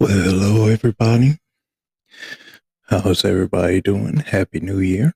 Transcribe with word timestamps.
Well, 0.00 0.08
hello, 0.08 0.66
everybody. 0.66 1.36
How's 2.86 3.22
everybody 3.22 3.82
doing? 3.82 4.20
Happy 4.20 4.58
New 4.58 4.78
Year. 4.78 5.12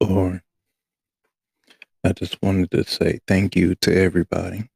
Or 0.00 0.42
I 2.02 2.12
just 2.14 2.40
wanted 2.42 2.70
to 2.70 2.84
say 2.84 3.20
thank 3.28 3.54
you 3.54 3.74
to 3.82 3.94
everybody. 3.94 4.70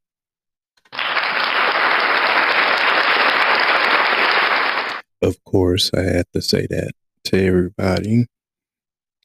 Of 5.22 5.42
course, 5.46 5.90
I 5.96 6.02
had 6.02 6.26
to 6.34 6.42
say 6.42 6.66
that 6.68 6.90
to 7.24 7.42
everybody. 7.42 8.26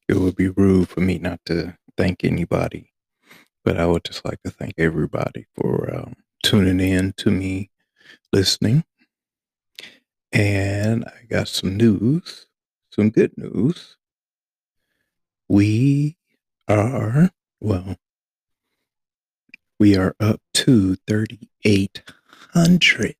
It 0.07 0.15
would 0.15 0.37
be 0.37 0.47
rude 0.47 0.87
for 0.87 1.01
me 1.01 1.17
not 1.17 1.41
to 1.47 1.75
thank 1.97 2.23
anybody, 2.23 2.93
but 3.65 3.77
I 3.77 3.87
would 3.87 4.05
just 4.05 4.23
like 4.23 4.41
to 4.43 4.51
thank 4.51 4.75
everybody 4.77 5.47
for 5.53 5.93
um, 5.93 6.13
tuning 6.43 6.79
in 6.79 7.11
to 7.17 7.29
me, 7.29 7.71
listening. 8.31 8.85
And 10.31 11.03
I 11.05 11.25
got 11.29 11.49
some 11.49 11.75
news, 11.75 12.45
some 12.89 13.09
good 13.09 13.37
news. 13.37 13.97
We 15.49 16.15
are, 16.69 17.31
well, 17.59 17.97
we 19.77 19.97
are 19.97 20.15
up 20.19 20.39
to 20.53 20.95
3,800. 21.07 23.15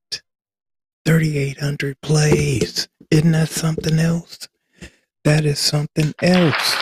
3,800 1.04 2.00
plays. 2.00 2.88
Isn't 3.10 3.32
that 3.32 3.50
something 3.50 3.98
else? 3.98 4.48
That 5.24 5.44
is 5.44 5.58
something 5.58 6.14
else. 6.22 6.76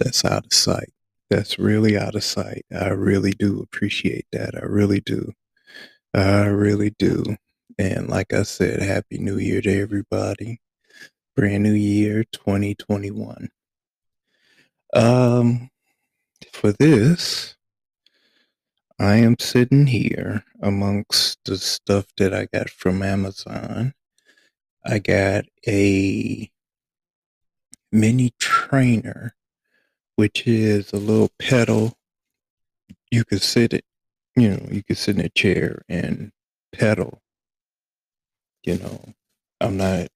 That's 0.00 0.24
out 0.24 0.46
of 0.46 0.52
sight. 0.52 0.92
That's 1.30 1.58
really 1.58 1.96
out 1.98 2.14
of 2.14 2.24
sight. 2.24 2.64
I 2.72 2.88
really 2.88 3.32
do 3.32 3.60
appreciate 3.60 4.26
that. 4.32 4.54
I 4.54 4.64
really 4.64 5.00
do. 5.00 5.32
I 6.14 6.46
really 6.46 6.90
do. 6.98 7.36
And 7.78 8.08
like 8.08 8.32
I 8.32 8.42
said, 8.42 8.80
Happy 8.80 9.18
New 9.18 9.38
Year 9.38 9.60
to 9.62 9.80
everybody. 9.80 10.60
Brand 11.36 11.62
new 11.62 11.72
year 11.72 12.24
2021. 12.32 13.50
Um, 14.94 15.70
for 16.52 16.72
this, 16.72 17.56
I 18.98 19.16
am 19.16 19.36
sitting 19.38 19.86
here 19.86 20.44
amongst 20.60 21.38
the 21.44 21.58
stuff 21.58 22.06
that 22.16 22.34
I 22.34 22.48
got 22.52 22.70
from 22.70 23.02
Amazon. 23.02 23.94
I 24.84 24.98
got 24.98 25.44
a 25.68 26.50
mini 27.92 28.32
trainer, 28.40 29.34
which 30.18 30.48
is 30.48 30.92
a 30.92 30.96
little 30.96 31.30
pedal. 31.38 31.96
You 33.12 33.24
could 33.24 33.40
sit 33.40 33.72
it, 33.72 33.84
you 34.34 34.48
know, 34.48 34.66
you 34.68 34.82
could 34.82 34.98
sit 34.98 35.16
in 35.16 35.24
a 35.24 35.28
chair 35.28 35.82
and 35.88 36.32
pedal. 36.72 37.22
You 38.64 38.78
know, 38.78 39.14
I'm 39.60 39.76
not, 39.76 40.08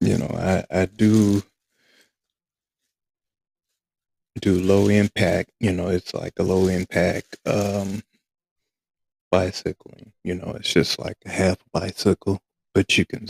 you 0.00 0.18
know, 0.18 0.26
I, 0.36 0.64
I 0.68 0.86
do 0.86 1.44
do 4.40 4.60
low 4.60 4.88
impact, 4.88 5.52
you 5.60 5.70
know, 5.70 5.90
it's 5.90 6.12
like 6.12 6.32
a 6.40 6.42
low 6.42 6.66
impact 6.66 7.36
um 7.46 8.02
bicycling. 9.30 10.12
You 10.24 10.34
know, 10.34 10.56
it's 10.58 10.72
just 10.72 10.98
like 10.98 11.18
a 11.24 11.30
half 11.30 11.58
bicycle, 11.72 12.40
but 12.74 12.98
you 12.98 13.04
can 13.06 13.28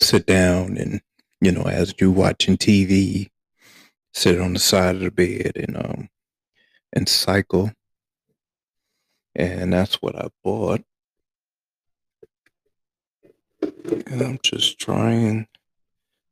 sit 0.00 0.26
down 0.26 0.76
and, 0.76 1.00
you 1.40 1.52
know, 1.52 1.62
as 1.62 1.94
you 2.00 2.10
watching 2.10 2.56
TV, 2.56 3.30
sit 4.12 4.40
on 4.40 4.52
the 4.52 4.58
side 4.58 4.96
of 4.96 5.02
the 5.02 5.10
bed 5.10 5.52
and 5.56 5.76
um 5.76 6.08
and 6.92 7.08
cycle. 7.08 7.72
And 9.34 9.72
that's 9.72 9.96
what 10.02 10.14
I 10.14 10.28
bought. 10.44 10.82
And 13.62 14.20
I'm 14.20 14.38
just 14.42 14.78
trying 14.78 15.46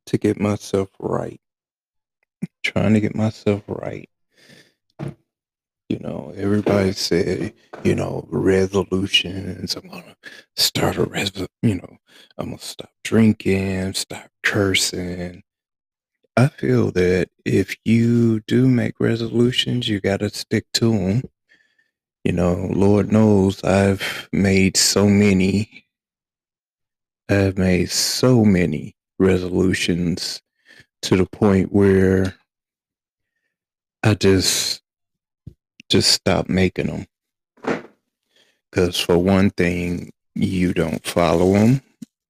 to 0.07 0.19
get 0.19 0.39
myself 0.39 0.91
right. 0.99 1.41
Trying 2.63 2.95
to 2.95 3.01
get 3.01 3.15
myself 3.15 3.63
right. 3.69 4.09
You 5.89 5.99
know, 5.99 6.33
everybody 6.37 6.93
said, 6.93 7.53
you 7.83 7.95
know, 7.95 8.29
resolutions. 8.31 9.75
I'm 9.75 9.89
gonna 9.89 10.17
start 10.57 10.97
a 10.99 11.05
res. 11.05 11.33
You 11.63 11.77
know, 11.77 11.97
I'm 12.39 12.51
gonna 12.51 12.59
stop 12.59 12.93
drinking, 13.03 13.95
stop 13.95 14.29
cursing. 14.43 15.43
I 16.41 16.49
feel 16.49 16.91
that 16.93 17.29
if 17.45 17.77
you 17.85 18.41
do 18.41 18.67
make 18.67 18.99
resolutions, 18.99 19.91
you 19.91 20.01
got 20.01 20.21
to 20.21 20.31
stick 20.31 20.65
to 20.73 20.91
them. 20.91 21.23
You 22.25 22.33
know, 22.33 22.67
Lord 22.73 23.13
knows 23.13 23.63
I've 23.63 24.27
made 24.33 24.79
so 24.79 25.07
many. 25.07 25.85
I've 27.29 27.59
made 27.59 27.91
so 27.91 28.43
many 28.43 28.97
resolutions 29.19 30.41
to 31.03 31.19
the 31.19 31.27
point 31.27 31.75
where 31.75 32.37
I 34.03 34.15
just 34.15 34.81
just 35.91 36.11
stop 36.11 36.49
making 36.49 36.87
them. 36.87 37.85
Because 38.71 38.99
for 38.99 39.19
one 39.19 39.51
thing, 39.51 40.11
you 40.35 40.73
don't 40.73 41.05
follow 41.07 41.53
them, 41.53 41.83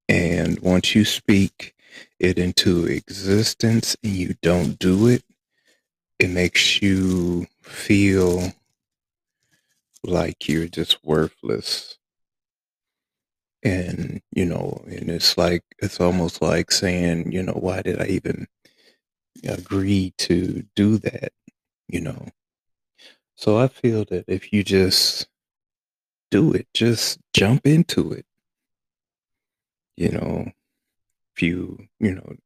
and 0.09 0.59
once 0.59 0.97
you 0.97 1.05
speak 1.05 1.77
it 2.21 2.39
into 2.39 2.85
existence 2.87 3.97
and 4.05 4.13
you 4.13 4.35
don't 4.43 4.79
do 4.79 5.09
it, 5.09 5.25
it 6.19 6.31
makes 6.31 6.83
you 6.83 7.47
feel 7.63 8.53
like 10.05 10.49
you're 10.49 10.69
just 10.69 11.03
worthless. 11.03 11.97
And, 13.63 14.23
you 14.33 14.45
know, 14.45 14.85
and 14.87 15.11
it's 15.11 15.37
like, 15.37 15.65
it's 15.81 16.01
almost 16.01 16.41
like 16.41 16.71
saying, 16.71 17.33
you 17.33 17.43
know, 17.43 17.55
why 17.55 17.83
did 17.83 18.01
I 18.01 18.07
even 18.07 18.47
agree 19.47 20.13
to 20.19 20.65
do 20.77 20.99
that? 20.99 21.33
You 21.89 22.03
know? 22.03 22.29
So 23.37 23.59
I 23.59 23.69
feel 23.69 24.05
that 24.07 24.27
if 24.29 24.53
you 24.53 24.63
just 24.63 25.27
do 26.31 26.53
it, 26.53 26.69
just 26.75 27.19
jump 27.35 27.67
into 27.67 28.13
it. 28.13 28.27
You 29.97 30.11
know, 30.11 30.53
you, 31.39 31.89
you 31.99 32.15
know, 32.15 32.37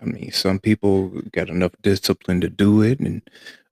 I 0.00 0.04
mean, 0.04 0.30
some 0.32 0.58
people 0.58 1.08
got 1.32 1.48
enough 1.48 1.72
discipline 1.82 2.40
to 2.42 2.48
do 2.48 2.82
it, 2.82 3.00
and 3.00 3.22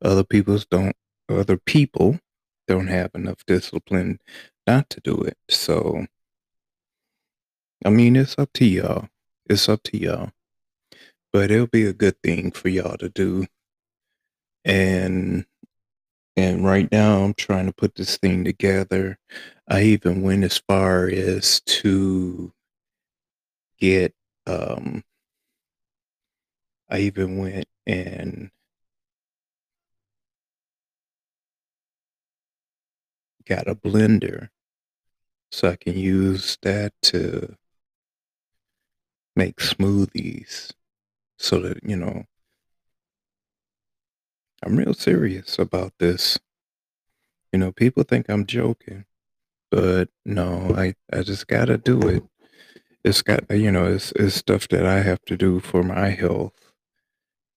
other 0.02 0.24
people's 0.24 0.64
don't. 0.66 0.96
Other 1.28 1.56
people 1.56 2.18
don't 2.66 2.88
have 2.88 3.10
enough 3.14 3.44
discipline 3.46 4.20
not 4.66 4.90
to 4.90 5.00
do 5.00 5.22
it. 5.22 5.36
So, 5.48 6.06
I 7.84 7.90
mean, 7.90 8.16
it's 8.16 8.38
up 8.38 8.52
to 8.54 8.64
y'all. 8.64 9.08
It's 9.48 9.68
up 9.68 9.82
to 9.84 9.98
y'all. 9.98 10.30
But 11.32 11.50
it'll 11.50 11.66
be 11.66 11.84
a 11.86 11.92
good 11.92 12.20
thing 12.22 12.50
for 12.52 12.68
y'all 12.68 12.96
to 12.98 13.08
do. 13.08 13.46
And 14.64 15.44
and 16.36 16.64
right 16.64 16.90
now 16.90 17.22
I'm 17.22 17.34
trying 17.34 17.66
to 17.66 17.72
put 17.72 17.94
this 17.94 18.16
thing 18.16 18.44
together. 18.44 19.18
I 19.68 19.82
even 19.82 20.22
went 20.22 20.44
as 20.44 20.58
far 20.58 21.06
as 21.06 21.60
to 21.60 22.52
get 23.84 24.14
um 24.46 25.04
I 26.88 27.00
even 27.00 27.36
went 27.36 27.66
and 27.86 28.50
got 33.46 33.68
a 33.68 33.74
blender 33.74 34.48
so 35.50 35.68
I 35.68 35.76
can 35.76 35.98
use 35.98 36.56
that 36.62 36.92
to 37.02 37.56
make 39.36 39.56
smoothies 39.56 40.70
so 41.38 41.60
that, 41.60 41.78
you 41.82 41.96
know, 41.96 42.24
I'm 44.62 44.76
real 44.76 44.94
serious 44.94 45.58
about 45.58 45.92
this. 45.98 46.38
You 47.52 47.58
know, 47.58 47.72
people 47.72 48.02
think 48.02 48.28
I'm 48.28 48.46
joking, 48.46 49.04
but 49.70 50.08
no, 50.24 50.74
I, 50.74 50.94
I 51.12 51.22
just 51.22 51.46
gotta 51.46 51.76
do 51.76 52.00
it. 52.08 52.24
It's 53.04 53.22
got, 53.22 53.44
uh, 53.50 53.54
you 53.54 53.70
know, 53.70 53.86
it's, 53.86 54.12
it's 54.12 54.34
stuff 54.36 54.68
that 54.68 54.86
I 54.86 55.02
have 55.02 55.22
to 55.26 55.36
do 55.36 55.60
for 55.60 55.82
my 55.82 56.10
health. 56.10 56.72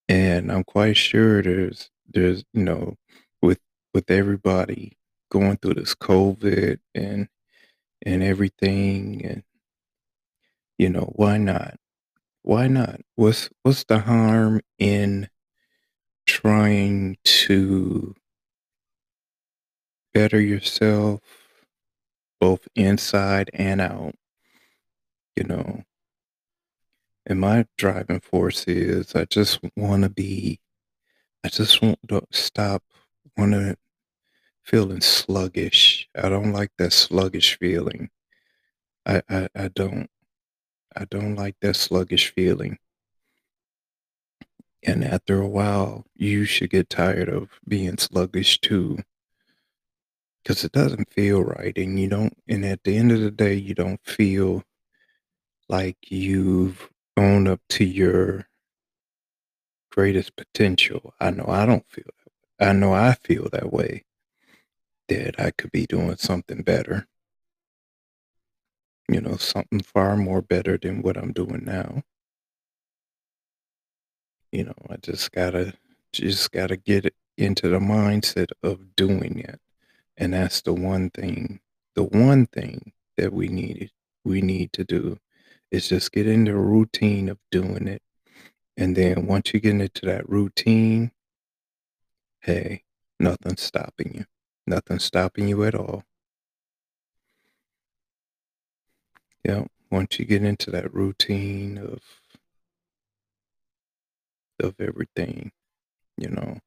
And 0.10 0.52
I'm 0.52 0.64
quite 0.64 0.98
sure 0.98 1.42
there's, 1.42 1.90
there's, 2.08 2.44
you 2.54 2.64
know, 2.64 2.96
with, 3.42 3.60
with 3.94 4.12
everybody 4.12 4.98
going 5.32 5.58
through 5.58 5.76
this 5.76 5.96
COVID 5.96 6.80
and, 6.94 7.28
and 8.06 8.24
everything 8.24 9.26
and, 9.26 9.44
you 10.78 10.90
know, 10.90 11.12
why 11.16 11.38
not? 11.38 11.76
Why 12.44 12.68
not? 12.68 13.02
What's, 13.16 13.50
what's 13.64 13.84
the 13.86 14.00
harm 14.00 14.62
in 14.78 15.30
trying 16.26 17.18
to 17.24 18.16
better 20.14 20.40
yourself 20.42 21.22
both 22.40 22.68
inside 22.76 23.50
and 23.54 23.82
out, 23.82 24.16
you 25.38 25.44
know. 25.44 25.84
And 27.26 27.40
my 27.40 27.66
driving 27.78 28.22
force 28.22 28.66
is 28.68 29.16
I 29.16 29.26
just 29.26 29.60
want 29.76 30.04
to 30.04 30.10
be 30.10 30.60
I 31.44 31.50
just 31.50 31.82
want 31.82 32.00
to 32.10 32.24
stop 32.32 32.84
wanting 33.38 33.78
feeling 34.64 35.02
sluggish. 35.02 36.10
I 36.16 36.30
don't 36.30 36.52
like 36.52 36.72
that 36.78 36.94
sluggish 36.94 37.58
feeling. 37.58 38.10
I, 39.06 39.22
I, 39.30 39.50
I 39.56 39.68
don't 39.70 40.10
I 40.96 41.06
don't 41.06 41.36
like 41.36 41.56
that 41.62 41.76
sluggish 41.76 42.34
feeling. 42.34 42.80
And 44.84 45.04
after 45.04 45.42
a 45.42 45.48
while, 45.48 46.06
you 46.16 46.46
should 46.46 46.70
get 46.72 46.90
tired 46.90 47.30
of 47.30 47.50
being 47.68 47.98
sluggish 47.98 48.60
too. 48.60 49.00
Because 50.42 50.64
it 50.64 50.72
doesn't 50.72 51.12
feel 51.12 51.44
right. 51.44 51.78
And 51.78 52.00
you 52.00 52.08
don't, 52.08 52.38
and 52.48 52.66
at 52.66 52.84
the 52.84 52.98
end 52.98 53.12
of 53.12 53.20
the 53.20 53.32
day, 53.32 53.54
you 53.54 53.76
don't 53.76 54.00
feel 54.06 54.64
like 55.70 55.98
you've 56.10 56.90
owned 57.16 57.48
up 57.48 57.62
to 57.70 57.84
your 57.86 58.48
greatest 59.92 60.36
potential. 60.36 61.14
I 61.20 61.32
know 61.32 61.46
I 61.48 61.66
don't 61.66 61.90
feel 61.90 62.06
that. 62.60 62.70
I 62.70 62.74
know 62.74 62.94
I 62.94 63.14
feel 63.14 63.50
that 63.52 63.72
way. 63.72 64.04
That 65.10 65.40
I 65.40 65.52
could 65.52 65.72
be 65.72 65.86
doing 65.86 66.18
something 66.18 66.64
better. 66.64 67.08
You 69.10 69.22
know, 69.22 69.38
something 69.38 69.82
far 69.82 70.18
more 70.18 70.42
better 70.42 70.78
than 70.78 71.02
what 71.02 71.18
I'm 71.18 71.32
doing 71.32 71.64
now. 71.64 72.04
You 74.52 74.66
know, 74.66 74.76
I 74.90 74.98
just 74.98 75.32
gotta 75.32 75.74
just 76.12 76.52
gotta 76.52 76.76
get 76.78 77.14
into 77.38 77.70
the 77.70 77.80
mindset 77.80 78.50
of 78.64 78.96
doing 78.96 79.40
it. 79.40 79.60
And 80.18 80.34
that's 80.34 80.62
the 80.62 80.74
one 80.74 81.10
thing, 81.10 81.62
the 81.96 82.04
one 82.04 82.48
thing 82.48 82.92
that 83.18 83.32
we 83.34 83.48
needed 83.48 83.92
we 84.26 84.42
need 84.42 84.74
to 84.74 84.84
do 84.84 85.18
is 85.72 85.90
just 85.90 86.12
get 86.12 86.28
into 86.28 86.52
a 86.52 86.56
routine 86.56 87.30
of 87.30 87.38
doing 87.52 87.88
it. 87.88 88.02
And 88.76 88.96
then 88.96 89.26
once 89.26 89.54
you 89.54 89.60
get 89.60 89.80
into 89.80 90.06
that 90.06 90.28
routine, 90.30 91.12
hey, 92.42 92.84
nothing's 93.20 93.62
stopping 93.62 94.14
you. 94.14 94.26
Nothing's 94.66 95.04
stopping 95.04 95.48
you 95.48 95.64
at 95.64 95.76
all. 95.76 96.04
Yeah, 99.44 99.66
once 99.90 100.20
you 100.20 100.26
get 100.26 100.44
into 100.44 100.72
that 100.72 100.94
routine 100.94 101.78
of 101.78 102.02
of 104.60 104.76
everything, 104.80 105.52
you 106.18 106.30
know, 106.30 106.60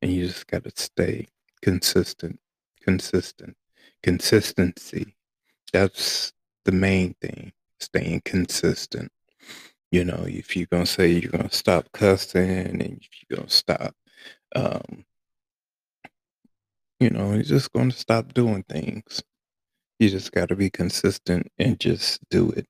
and 0.00 0.12
you 0.12 0.26
just 0.26 0.46
got 0.46 0.64
to 0.64 0.72
stay 0.74 1.28
consistent, 1.60 2.40
consistent, 2.80 3.56
consistency. 4.02 5.14
That's 5.72 6.32
the 6.64 6.72
main 6.72 7.14
thing, 7.20 7.52
staying 7.82 8.22
consistent. 8.24 9.10
You 9.90 10.04
know, 10.04 10.24
if 10.26 10.56
you're 10.56 10.66
to 10.84 10.86
say 10.86 11.08
you're 11.10 11.30
to 11.32 11.56
stop 11.56 11.92
cussing 11.92 12.50
and 12.50 12.82
if 12.82 13.08
you're 13.28 13.40
to 13.40 13.50
stop, 13.50 13.94
um, 14.54 15.04
you 16.98 17.10
know, 17.10 17.32
you're 17.32 17.42
just 17.42 17.72
to 17.90 17.90
stop 17.90 18.32
doing 18.32 18.64
things. 18.68 19.22
You 19.98 20.08
just 20.08 20.32
got 20.32 20.48
to 20.48 20.56
be 20.56 20.70
consistent 20.70 21.50
and 21.58 21.78
just 21.78 22.20
do 22.30 22.50
it. 22.50 22.66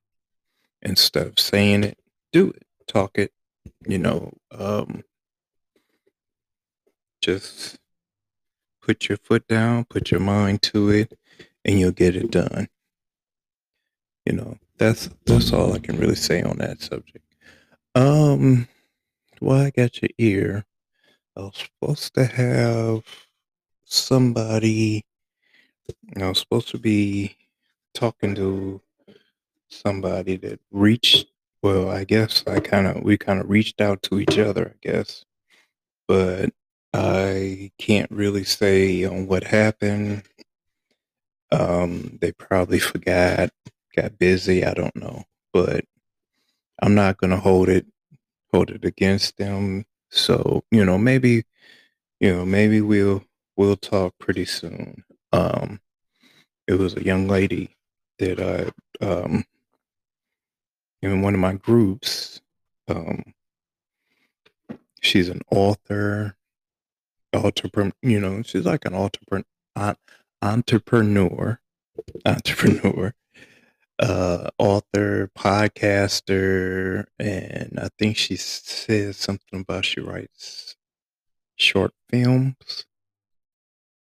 Instead 0.81 1.27
of 1.27 1.39
saying 1.39 1.83
it, 1.83 1.97
do 2.31 2.49
it, 2.49 2.63
talk 2.87 3.17
it, 3.17 3.31
you 3.87 3.97
know, 3.97 4.33
um, 4.51 5.03
just 7.21 7.77
put 8.81 9.07
your 9.07 9.17
foot 9.17 9.47
down, 9.47 9.85
put 9.85 10.11
your 10.11 10.19
mind 10.19 10.61
to 10.61 10.89
it, 10.89 11.13
and 11.63 11.79
you'll 11.79 11.91
get 11.91 12.15
it 12.15 12.31
done. 12.31 12.67
You 14.25 14.33
know, 14.33 14.57
that's 14.83 15.09
that's 15.25 15.53
all 15.53 15.73
I 15.73 15.79
can 15.79 15.97
really 15.97 16.15
say 16.15 16.41
on 16.41 16.57
that 16.57 16.81
subject. 16.81 17.25
Um, 17.95 18.67
well, 19.39 19.61
I 19.61 19.69
got 19.69 20.01
your 20.01 20.09
ear. 20.17 20.65
I 21.37 21.41
was 21.41 21.55
supposed 21.55 22.13
to 22.15 22.25
have 22.25 23.03
somebody. 23.85 25.05
I 26.19 26.27
was 26.27 26.39
supposed 26.39 26.69
to 26.69 26.77
be 26.79 27.37
talking 27.93 28.35
to 28.35 28.81
somebody 29.69 30.35
that 30.37 30.59
reached 30.71 31.27
well, 31.61 31.89
I 31.89 32.03
guess 32.03 32.43
I 32.45 32.59
kind 32.59 32.87
of 32.87 33.03
we 33.03 33.17
kind 33.17 33.39
of 33.39 33.49
reached 33.49 33.79
out 33.79 34.03
to 34.03 34.19
each 34.19 34.37
other, 34.37 34.75
I 34.75 34.87
guess, 34.87 35.23
but 36.09 36.49
I 36.93 37.71
can't 37.77 38.11
really 38.11 38.43
say 38.43 39.05
on 39.05 39.27
what 39.27 39.45
happened. 39.45 40.23
Um, 41.53 42.17
they 42.19 42.33
probably 42.33 42.79
forgot, 42.79 43.51
got 43.95 44.17
busy. 44.17 44.65
I 44.65 44.73
don't 44.73 44.95
know, 44.95 45.23
but 45.53 45.85
I'm 46.81 46.95
not 46.95 47.17
gonna 47.17 47.37
hold 47.37 47.69
it 47.69 47.85
hold 48.51 48.69
it 48.69 48.85
against 48.85 49.37
them. 49.37 49.85
So 50.09 50.63
you 50.71 50.85
know, 50.85 50.97
maybe 50.97 51.43
you 52.19 52.33
know, 52.33 52.45
maybe 52.45 52.81
we'll 52.81 53.23
we'll 53.57 53.77
talk 53.77 54.13
pretty 54.19 54.45
soon. 54.45 55.03
Um, 55.31 55.79
it 56.67 56.75
was 56.75 56.95
a 56.95 57.03
young 57.03 57.27
lady 57.27 57.75
that 58.19 58.39
I 58.39 59.05
um 59.05 59.45
in 61.01 61.21
one 61.21 61.33
of 61.33 61.39
my 61.39 61.53
groups. 61.53 62.41
Um, 62.87 63.33
she's 65.01 65.29
an 65.29 65.41
author, 65.51 66.35
entrepreneur. 67.33 67.93
You 68.01 68.19
know, 68.19 68.41
she's 68.43 68.65
like 68.65 68.85
an 68.85 68.95
entrepreneur, 68.95 69.45
entrepreneur, 70.41 71.59
entrepreneur, 72.25 73.13
uh, 74.03 74.49
author, 74.59 75.31
podcaster, 75.37 77.05
and 77.19 77.79
I 77.81 77.89
think 77.99 78.17
she 78.17 78.35
says 78.37 79.17
something 79.17 79.61
about 79.61 79.85
she 79.85 80.01
writes 80.01 80.75
short 81.57 81.93
films. 82.11 82.85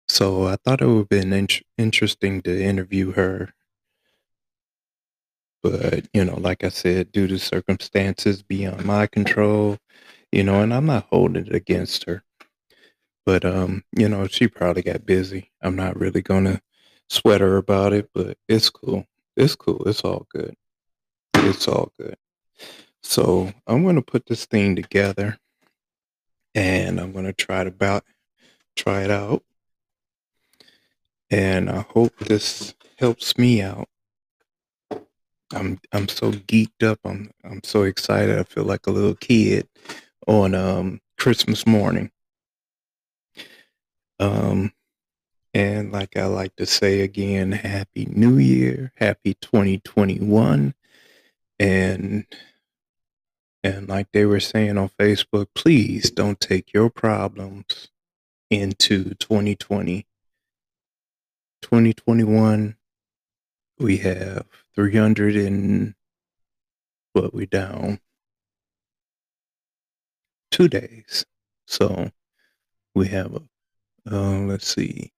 So 0.07 0.47
I 0.47 0.55
thought 0.55 0.81
it 0.81 0.87
would 0.87 0.97
have 0.99 1.09
been 1.09 1.33
in- 1.33 1.47
interesting 1.77 2.41
to 2.43 2.63
interview 2.63 3.11
her 3.11 3.53
but, 5.63 6.05
you 6.13 6.25
know, 6.25 6.35
like 6.37 6.63
I 6.63 6.69
said, 6.69 7.11
due 7.11 7.27
to 7.27 7.39
circumstances 7.39 8.43
beyond 8.43 8.85
my 8.85 9.07
control, 9.07 9.77
you 10.31 10.43
know, 10.43 10.61
and 10.61 10.73
I'm 10.73 10.85
not 10.85 11.07
holding 11.09 11.47
it 11.47 11.55
against 11.55 12.03
her. 12.05 12.23
But 13.25 13.43
um, 13.45 13.83
you 13.97 14.07
know, 14.09 14.27
she 14.27 14.47
probably 14.47 14.81
got 14.81 15.05
busy. 15.05 15.51
I'm 15.61 15.75
not 15.75 15.99
really 15.99 16.21
gonna 16.21 16.61
sweat 17.09 17.41
her 17.41 17.57
about 17.57 17.93
it, 17.93 18.09
but 18.13 18.37
it's 18.47 18.69
cool. 18.69 19.05
It's 19.35 19.55
cool. 19.55 19.83
It's 19.87 20.01
all 20.01 20.27
good. 20.29 20.55
It's 21.35 21.67
all 21.67 21.91
good. 21.99 22.15
So 23.01 23.51
I'm 23.67 23.83
gonna 23.83 24.01
put 24.01 24.25
this 24.25 24.45
thing 24.45 24.75
together 24.75 25.37
and 26.55 26.99
I'm 26.99 27.11
gonna 27.11 27.33
try 27.33 27.63
to 27.63 27.69
about 27.69 28.03
try 28.75 29.03
it 29.03 29.11
out. 29.11 29.43
And 31.29 31.69
I 31.69 31.85
hope 31.89 32.17
this 32.19 32.75
helps 32.97 33.37
me 33.37 33.61
out 33.61 33.87
I'm 35.53 35.79
I'm 35.91 36.07
so 36.07 36.31
geeked 36.31 36.83
up. 36.83 36.99
I'm 37.05 37.31
I'm 37.43 37.61
so 37.63 37.83
excited. 37.83 38.37
I 38.39 38.43
feel 38.43 38.63
like 38.63 38.87
a 38.87 38.91
little 38.91 39.15
kid 39.15 39.67
on 40.27 40.55
um 40.55 40.99
Christmas 41.17 41.65
morning. 41.65 42.11
Um 44.19 44.71
and 45.53 45.91
like 45.91 46.17
I 46.17 46.25
like 46.25 46.55
to 46.55 46.65
say 46.65 47.01
again, 47.01 47.51
happy 47.51 48.07
new 48.09 48.37
year, 48.37 48.91
happy 48.95 49.35
2021. 49.35 50.73
And 51.59 52.25
and 53.63 53.87
like 53.87 54.11
they 54.11 54.25
were 54.25 54.39
saying 54.39 54.77
on 54.77 54.89
Facebook, 54.99 55.47
please 55.55 56.11
don't 56.11 56.39
take 56.39 56.73
your 56.73 56.89
problems 56.89 57.89
into 58.49 59.13
2020. 59.15 60.05
2021 61.61 62.75
we 63.79 63.97
have 63.97 64.45
300 64.75 65.35
and 65.35 65.95
what 67.13 67.33
we 67.33 67.45
down 67.45 67.99
two 70.51 70.67
days. 70.67 71.25
So 71.65 72.11
we 72.95 73.07
have 73.07 73.35
a 73.35 73.41
uh, 74.11 74.39
let's 74.39 74.67
see 74.67 75.13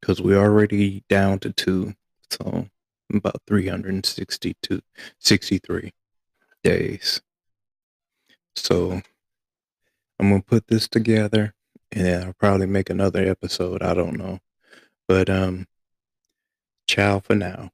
because 0.00 0.22
we're 0.22 0.38
already 0.38 1.02
down 1.08 1.38
to 1.38 1.52
two 1.52 1.94
so 2.30 2.68
about 3.12 3.42
362 3.46 4.80
63 5.18 5.92
days 6.62 7.22
so 8.54 9.00
I'm 10.18 10.30
gonna 10.30 10.42
put 10.42 10.66
this 10.66 10.88
together 10.88 11.54
and 11.92 12.24
I'll 12.24 12.32
probably 12.34 12.66
make 12.66 12.90
another 12.90 13.24
episode. 13.24 13.82
I 13.82 13.94
don't 13.94 14.18
know. 14.18 14.40
But 15.06 15.30
um 15.30 15.66
ciao 16.86 17.20
for 17.20 17.34
now. 17.34 17.70